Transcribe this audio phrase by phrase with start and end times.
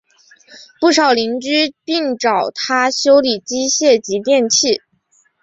[0.79, 4.81] 不少邻居并找他修理机械及电器。